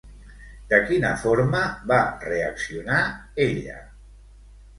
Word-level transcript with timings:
De 0.69 0.77
quina 0.87 1.11
forma 1.23 1.61
va 1.91 1.99
reaccionar 2.25 3.03
ella? 3.47 3.79